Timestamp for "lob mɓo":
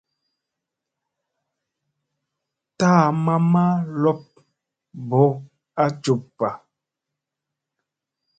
4.03-5.23